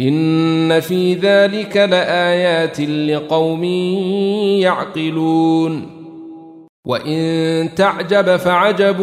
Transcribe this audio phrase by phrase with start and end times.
[0.00, 3.64] ان في ذلك لايات لقوم
[4.60, 5.94] يعقلون
[6.84, 9.00] وان تعجب فعجب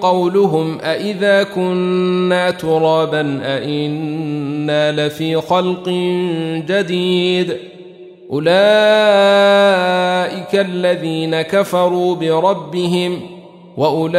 [0.00, 5.88] قولهم أإذا كنا ترابا أإنا لفي خلق
[6.68, 7.56] جديد
[8.30, 8.50] اولئك
[10.54, 13.39] الذين كفروا بربهم
[13.76, 14.14] واولئك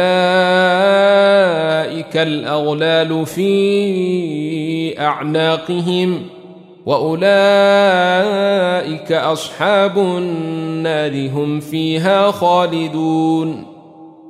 [2.16, 6.22] الاغلال في اعناقهم
[6.86, 7.22] واولئك
[9.12, 13.64] اصحاب النار هم فيها خالدون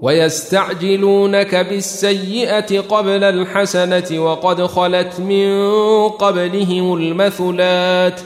[0.03, 5.69] ويستعجلونك بالسيئه قبل الحسنه وقد خلت من
[6.09, 8.21] قبلهم المثلات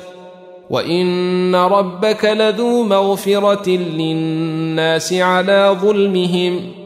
[0.71, 6.86] وان ربك لذو مغفره للناس على ظلمهم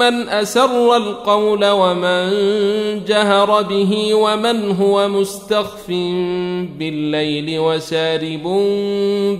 [0.00, 2.30] من أسر القول ومن
[3.04, 5.88] جهر به ومن هو مستخف
[6.78, 8.42] بالليل وسارب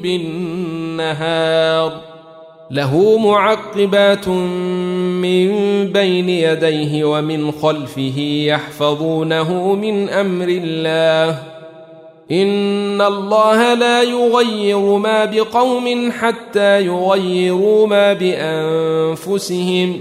[0.02, 1.92] بالنهار
[2.70, 5.48] له معقبات من
[5.92, 11.42] بين يديه ومن خلفه يحفظونه من أمر الله
[12.30, 20.00] إن الله لا يغير ما بقوم حتى يغيروا ما بأنفسهم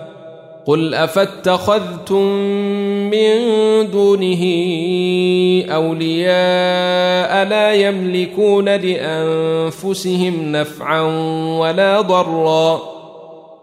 [0.65, 2.25] قل أفاتخذتم
[3.11, 3.37] من
[3.91, 4.43] دونه
[5.73, 11.01] أولياء لا يملكون لأنفسهم نفعا
[11.59, 12.81] ولا ضرا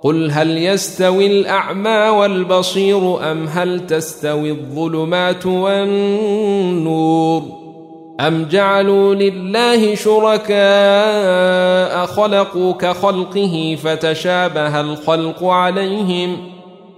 [0.02, 7.42] قل هل يستوي الأعمى والبصير أم هل تستوي الظلمات والنور
[8.20, 10.58] أم جعلوا لله شركاء
[12.06, 16.57] خلقوا كخلقه فتشابه الخلق عليهم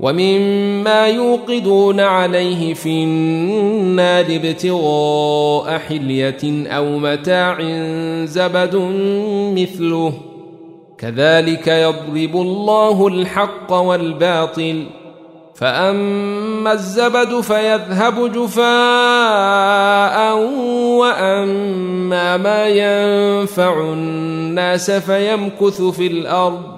[0.00, 7.58] ومما يوقدون عليه في النار ابتغاء حلية أو متاع
[8.24, 8.76] زبد
[9.56, 10.12] مثله.
[10.98, 14.86] كذلك يضرب الله الحق والباطل.
[15.54, 18.66] فأما الزبد فيذهب جفاء
[20.98, 26.77] وأما ما ينفع الناس فيمكث في الأرض.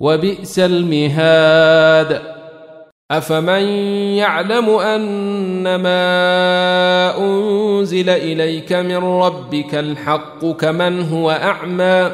[0.00, 2.20] وبئس المهاد.
[3.10, 3.62] أفمن
[4.18, 5.98] يعلم أنما
[7.18, 12.10] أنزل إليك من ربك الحق كمن هو أعمى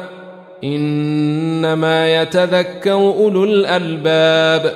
[0.63, 4.73] إنما يتذكر أولو الألباب.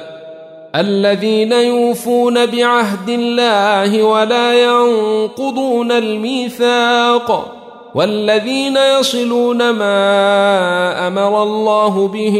[0.76, 7.57] الذين يوفون بعهد الله ولا ينقضون الميثاق.
[7.98, 12.38] والذين يصلون ما أمر الله به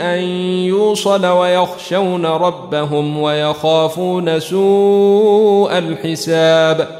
[0.00, 0.20] أن
[0.64, 6.99] يوصل ويخشون ربهم ويخافون سوء الحساب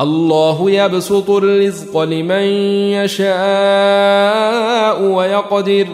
[0.00, 2.42] الله يبسط الرزق لمن
[2.92, 5.86] يشاء ويقدر.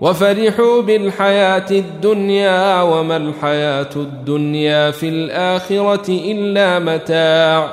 [0.00, 7.70] وفرحوا بالحياة الدنيا وما الحياة الدنيا في الآخرة إلا متاع.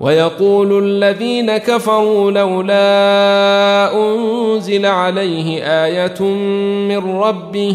[0.00, 6.22] ويقول الذين كفروا لولا أنزل عليه آية
[6.88, 7.74] من ربه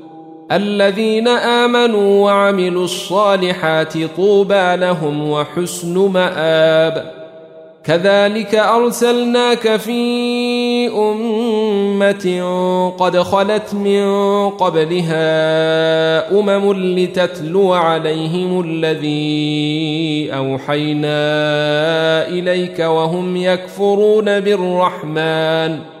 [0.51, 7.11] الذين آمنوا وعملوا الصالحات طوبى لهم وحسن مآب.
[7.83, 12.25] كذلك أرسلناك في أمة
[12.99, 14.05] قد خلت من
[14.49, 15.19] قبلها
[16.39, 21.17] أمم لتتلو عليهم الذي أوحينا
[22.27, 26.00] إليك وهم يكفرون بالرحمن.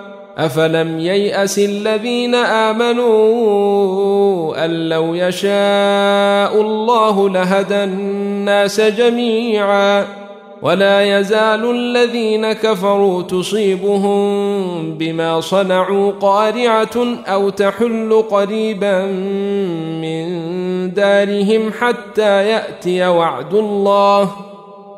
[0.45, 3.45] افلم يياس الذين امنوا
[4.65, 10.05] ان لو يشاء الله لهدى الناس جميعا
[10.61, 19.05] ولا يزال الذين كفروا تصيبهم بما صنعوا قارعه أو تحل قريبا
[20.01, 20.41] من
[20.93, 24.31] دارهم حتى ياتي وعد الله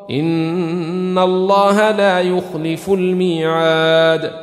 [0.10, 4.43] ان الله لا يخلف الميعاد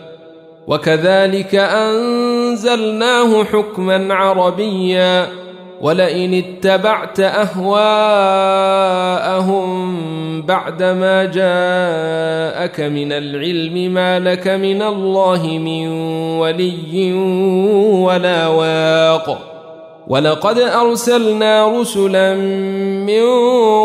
[0.67, 5.27] وكذلك أنزلناه حكما عربيا.
[5.81, 8.01] ولئن اتبعت أهواءهم
[10.41, 15.87] بعدما جاءك من العلم ما لك من الله من
[16.39, 17.13] ولي
[18.03, 19.37] ولا واق.
[20.07, 22.35] ولقد أرسلنا رسلا
[23.05, 23.23] من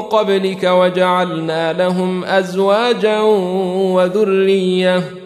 [0.00, 3.20] قبلك وجعلنا لهم أزواجا
[3.94, 5.25] وذرية.